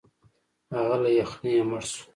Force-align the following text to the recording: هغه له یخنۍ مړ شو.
هغه 0.75 0.95
له 1.03 1.09
یخنۍ 1.19 1.55
مړ 1.69 1.81
شو. 1.91 2.01